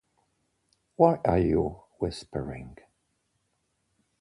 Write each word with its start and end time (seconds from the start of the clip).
Why 0.95 1.19
are 1.25 1.37
you 1.37 1.83
whispering? 1.99 2.75